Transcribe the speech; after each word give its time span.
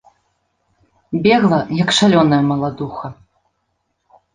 Бегла, 1.27 1.61
як 1.83 1.95
шалёная, 2.01 2.43
маладуха. 2.51 3.17